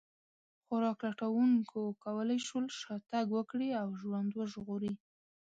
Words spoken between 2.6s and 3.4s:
شا تګ